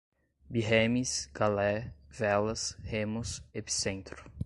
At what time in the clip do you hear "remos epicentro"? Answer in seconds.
2.81-4.23